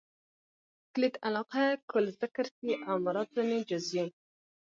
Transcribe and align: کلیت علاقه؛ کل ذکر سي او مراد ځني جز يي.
کلیت 0.93 1.15
علاقه؛ 1.27 1.63
کل 1.91 2.05
ذکر 2.21 2.45
سي 2.57 2.71
او 2.87 2.95
مراد 3.05 3.27
ځني 3.35 3.59
جز 3.69 3.85
يي. 3.97 4.05